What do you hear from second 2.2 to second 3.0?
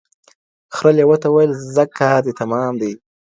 دي تمام دی